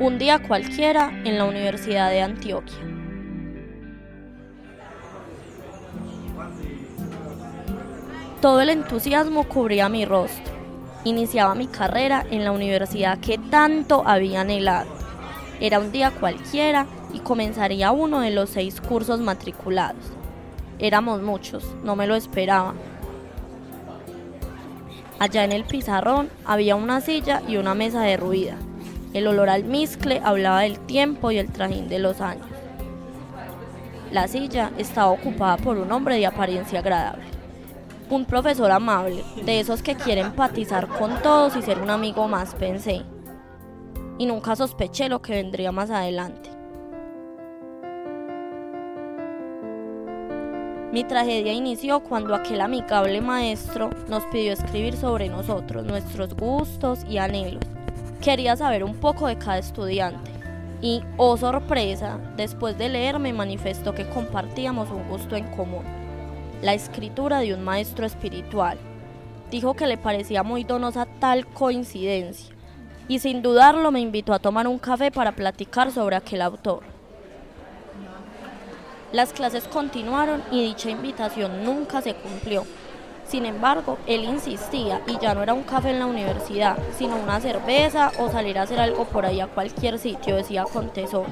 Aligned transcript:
Un 0.00 0.16
día 0.16 0.38
cualquiera 0.38 1.10
en 1.24 1.38
la 1.38 1.44
Universidad 1.44 2.08
de 2.10 2.22
Antioquia. 2.22 2.78
Todo 8.40 8.60
el 8.60 8.68
entusiasmo 8.68 9.48
cubría 9.48 9.88
mi 9.88 10.04
rostro. 10.04 10.52
Iniciaba 11.02 11.56
mi 11.56 11.66
carrera 11.66 12.24
en 12.30 12.44
la 12.44 12.52
universidad 12.52 13.18
que 13.18 13.38
tanto 13.38 14.04
había 14.06 14.42
anhelado. 14.42 14.88
Era 15.58 15.80
un 15.80 15.90
día 15.90 16.12
cualquiera 16.12 16.86
y 17.12 17.18
comenzaría 17.18 17.90
uno 17.90 18.20
de 18.20 18.30
los 18.30 18.50
seis 18.50 18.80
cursos 18.80 19.18
matriculados. 19.18 20.04
Éramos 20.78 21.22
muchos, 21.22 21.74
no 21.82 21.96
me 21.96 22.06
lo 22.06 22.14
esperaba. 22.14 22.74
Allá 25.18 25.42
en 25.42 25.50
el 25.50 25.64
pizarrón 25.64 26.30
había 26.44 26.76
una 26.76 27.00
silla 27.00 27.42
y 27.48 27.56
una 27.56 27.74
mesa 27.74 28.02
derruida. 28.02 28.56
El 29.14 29.26
olor 29.26 29.48
al 29.48 29.64
mezcle 29.64 30.20
hablaba 30.22 30.60
del 30.60 30.78
tiempo 30.80 31.30
y 31.30 31.38
el 31.38 31.50
trajín 31.50 31.88
de 31.88 31.98
los 31.98 32.20
años. 32.20 32.46
La 34.10 34.28
silla 34.28 34.70
estaba 34.76 35.10
ocupada 35.10 35.56
por 35.56 35.78
un 35.78 35.90
hombre 35.92 36.16
de 36.16 36.26
apariencia 36.26 36.80
agradable. 36.80 37.24
Un 38.10 38.24
profesor 38.24 38.70
amable, 38.70 39.22
de 39.44 39.60
esos 39.60 39.82
que 39.82 39.94
quieren 39.94 40.26
empatizar 40.26 40.88
con 40.88 41.22
todos 41.22 41.56
y 41.56 41.62
ser 41.62 41.78
un 41.78 41.90
amigo 41.90 42.26
más, 42.28 42.54
pensé. 42.54 43.02
Y 44.18 44.26
nunca 44.26 44.56
sospeché 44.56 45.08
lo 45.08 45.20
que 45.22 45.34
vendría 45.34 45.72
más 45.72 45.90
adelante. 45.90 46.50
Mi 50.92 51.04
tragedia 51.04 51.52
inició 51.52 52.00
cuando 52.00 52.34
aquel 52.34 52.62
amigable 52.62 53.20
maestro 53.20 53.90
nos 54.08 54.24
pidió 54.26 54.54
escribir 54.54 54.96
sobre 54.96 55.28
nosotros, 55.28 55.84
nuestros 55.84 56.34
gustos 56.34 57.04
y 57.08 57.18
anhelos. 57.18 57.62
Quería 58.22 58.56
saber 58.56 58.82
un 58.82 58.94
poco 58.96 59.28
de 59.28 59.38
cada 59.38 59.58
estudiante. 59.58 60.32
Y, 60.80 61.02
oh 61.16 61.36
sorpresa, 61.36 62.18
después 62.36 62.76
de 62.76 62.88
leer 62.88 63.18
me 63.18 63.32
manifestó 63.32 63.94
que 63.94 64.08
compartíamos 64.08 64.90
un 64.90 65.08
gusto 65.08 65.36
en 65.36 65.44
común, 65.50 65.84
la 66.62 66.74
escritura 66.74 67.40
de 67.40 67.54
un 67.54 67.64
maestro 67.64 68.06
espiritual. 68.06 68.78
Dijo 69.50 69.74
que 69.74 69.86
le 69.86 69.98
parecía 69.98 70.42
muy 70.42 70.64
donosa 70.64 71.06
tal 71.20 71.46
coincidencia, 71.46 72.54
y 73.08 73.20
sin 73.20 73.40
dudarlo 73.42 73.90
me 73.90 74.00
invitó 74.00 74.32
a 74.34 74.38
tomar 74.38 74.68
un 74.68 74.78
café 74.78 75.10
para 75.10 75.32
platicar 75.32 75.90
sobre 75.90 76.16
aquel 76.16 76.42
autor. 76.42 76.82
Las 79.12 79.32
clases 79.32 79.64
continuaron 79.64 80.42
y 80.52 80.62
dicha 80.62 80.90
invitación 80.90 81.64
nunca 81.64 82.02
se 82.02 82.14
cumplió. 82.14 82.64
Sin 83.28 83.44
embargo, 83.44 83.98
él 84.06 84.24
insistía 84.24 85.02
y 85.06 85.18
ya 85.18 85.34
no 85.34 85.42
era 85.42 85.52
un 85.52 85.62
café 85.62 85.90
en 85.90 85.98
la 85.98 86.06
universidad, 86.06 86.78
sino 86.96 87.14
una 87.16 87.40
cerveza 87.40 88.10
o 88.18 88.30
salir 88.30 88.58
a 88.58 88.62
hacer 88.62 88.80
algo 88.80 89.04
por 89.04 89.26
ahí 89.26 89.40
a 89.40 89.46
cualquier 89.46 89.98
sitio, 89.98 90.36
decía 90.36 90.64
con 90.64 90.88
tesón. 90.88 91.26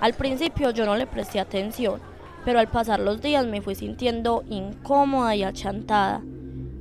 Al 0.00 0.12
principio 0.12 0.70
yo 0.70 0.84
no 0.84 0.94
le 0.94 1.06
presté 1.06 1.40
atención, 1.40 1.98
pero 2.44 2.58
al 2.58 2.68
pasar 2.68 3.00
los 3.00 3.22
días 3.22 3.46
me 3.46 3.62
fui 3.62 3.74
sintiendo 3.74 4.44
incómoda 4.50 5.34
y 5.34 5.44
achantada. 5.44 6.20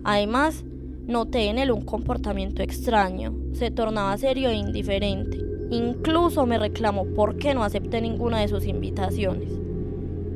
Además, 0.03 0.65
noté 1.07 1.45
en 1.45 1.57
él 1.57 1.71
un 1.71 1.85
comportamiento 1.85 2.61
extraño, 2.61 3.33
se 3.53 3.71
tornaba 3.71 4.17
serio 4.17 4.49
e 4.49 4.55
indiferente. 4.55 5.39
Incluso 5.71 6.45
me 6.45 6.59
reclamó 6.59 7.05
por 7.15 7.37
qué 7.37 7.53
no 7.53 7.63
acepté 7.63 8.02
ninguna 8.02 8.41
de 8.41 8.49
sus 8.49 8.65
invitaciones. 8.65 9.49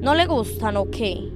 ¿No 0.01 0.15
le 0.15 0.25
gustan 0.27 0.77
o 0.77 0.89
qué? 0.89 1.29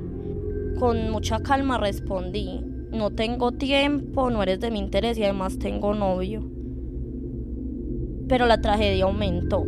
Con 0.80 1.12
mucha 1.12 1.40
calma 1.40 1.78
respondí, 1.78 2.62
no 2.92 3.10
tengo 3.12 3.52
tiempo, 3.52 4.30
no 4.30 4.44
eres 4.44 4.60
de 4.60 4.72
mi 4.72 4.80
interés 4.80 5.18
y 5.18 5.24
además 5.24 5.58
tengo 5.58 5.94
novio. 5.94 6.44
Pero 8.28 8.46
la 8.46 8.62
tragedia 8.62 9.06
aumentó. 9.06 9.66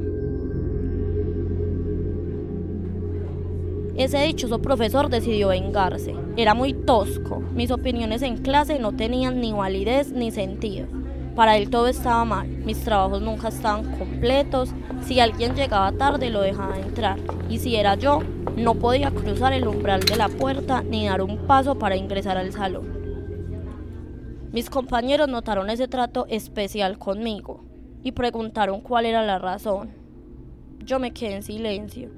Ese 3.97 4.17
dichoso 4.23 4.62
profesor 4.62 5.09
decidió 5.09 5.50
vengarse. 5.50 6.13
Era 6.35 6.53
muy 6.53 6.74
tosco. 6.74 7.41
Mis 7.56 7.72
opiniones 7.72 8.24
en 8.24 8.38
clase 8.38 8.78
no 8.78 8.91
tenían 8.91 9.40
ni 9.40 9.53
validez 9.53 10.12
ni 10.12 10.31
sentido. 10.31 10.88
Para 11.35 11.57
él 11.57 11.69
todo 11.69 11.88
estaba 11.88 12.23
mal, 12.23 12.47
mis 12.47 12.81
trabajos 12.84 13.22
nunca 13.22 13.50
estaban 13.50 13.97
completos, 13.97 14.73
si 15.06 15.19
alguien 15.19 15.53
llegaba 15.53 15.91
tarde 15.91 16.29
lo 16.29 16.41
dejaba 16.41 16.79
entrar, 16.79 17.19
y 17.50 17.59
si 17.59 17.75
era 17.75 17.96
yo, 17.96 18.22
no 18.56 18.75
podía 18.75 19.12
cruzar 19.12 19.51
el 19.51 19.68
umbral 19.68 20.01
de 20.01 20.16
la 20.16 20.29
puerta 20.29 20.81
ni 20.81 21.07
dar 21.07 21.22
un 21.22 21.40
paso 21.45 21.78
para 21.78 21.97
ingresar 21.97 22.38
al 22.38 22.53
salón. 22.53 22.95
Mis 24.53 24.69
compañeros 24.69 25.28
notaron 25.28 25.69
ese 25.69 25.90
trato 25.90 26.25
especial 26.29 26.97
conmigo 26.97 27.66
y 28.01 28.13
preguntaron 28.13 28.79
cuál 28.79 29.06
era 29.06 29.22
la 29.22 29.38
razón. 29.38 29.90
Yo 30.85 31.00
me 31.00 31.12
quedé 31.12 31.35
en 31.35 31.44
silencio. 31.44 32.09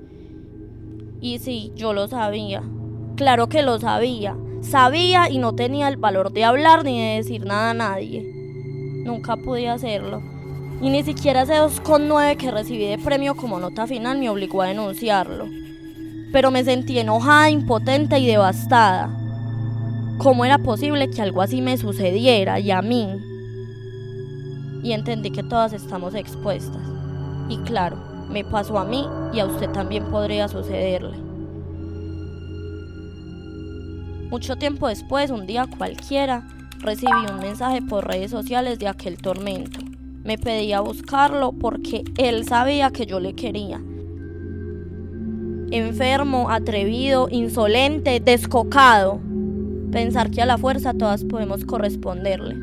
Y 1.20 1.40
sí, 1.40 1.72
yo 1.76 1.94
lo 1.94 2.08
sabía. 2.08 2.62
Claro 3.16 3.50
que 3.50 3.64
lo 3.64 3.80
sabía. 3.80 4.38
Sabía 4.62 5.32
y 5.32 5.40
no 5.40 5.56
tenía 5.56 5.88
el 5.88 5.98
valor 5.98 6.32
de 6.32 6.44
hablar 6.44 6.84
ni 6.84 7.02
de 7.02 7.16
decir 7.16 7.46
nada 7.46 7.72
a 7.72 7.74
nadie. 7.74 8.37
Nunca 9.08 9.36
pude 9.36 9.68
hacerlo. 9.68 10.22
Y 10.80 10.92
ni 10.92 11.02
siquiera 11.02 11.42
ese 11.42 11.54
2,9 11.54 12.38
que 12.38 12.52
recibí 12.52 12.86
de 12.86 13.00
premio 13.00 13.36
como 13.36 13.60
nota 13.60 13.88
final 13.88 14.20
me 14.20 14.30
obligó 14.30 14.62
a 14.62 14.68
denunciarlo 14.68 15.48
pero 16.32 16.52
me 16.52 16.64
sentí 16.64 17.00
enojada, 17.00 17.50
impotente 17.50 18.20
y 18.20 18.28
devastada. 18.28 19.10
¿Cómo 20.18 20.46
era 20.46 20.58
posible 20.58 21.10
que 21.10 21.22
algo 21.22 21.42
así 21.42 21.62
me 21.62 21.78
sucediera 21.78 22.60
y 22.60 22.72
a 22.72 22.82
mí? 22.82 23.08
Y 24.84 24.92
entendí 24.92 25.32
que 25.32 25.44
todas 25.44 25.74
estamos 25.74 26.16
expuestas. 26.16 26.82
Y 27.50 27.58
claro, 27.60 27.98
me 28.30 28.44
pasó 28.44 28.78
a 28.78 28.86
mí 28.86 29.08
y 29.34 29.40
a 29.40 29.46
usted 29.46 29.70
también 29.72 30.06
podría 30.06 30.48
sucederle. 30.48 31.18
Mucho 34.30 34.58
tiempo 34.58 34.88
después, 34.88 35.32
un 35.32 35.46
día 35.48 35.68
cualquiera, 35.78 36.48
recibí 36.80 37.26
un 37.32 37.40
mensaje 37.40 37.82
por 37.82 38.08
redes 38.08 38.32
sociales 38.32 38.80
de 38.80 38.88
aquel 38.88 39.18
tormento. 39.18 39.80
Me 40.24 40.38
pedía 40.38 40.82
buscarlo 40.82 41.54
porque 41.54 42.04
él 42.18 42.46
sabía 42.46 42.92
que 42.92 43.06
yo 43.06 43.20
le 43.20 43.34
quería 43.34 43.82
enfermo, 45.72 46.50
atrevido, 46.50 47.28
insolente, 47.30 48.20
descocado. 48.20 49.20
Pensar 49.92 50.32
que 50.32 50.42
a 50.42 50.46
la 50.46 50.58
fuerza 50.58 50.94
todas 50.94 51.24
podemos 51.24 51.66
corresponderle. 51.66 52.56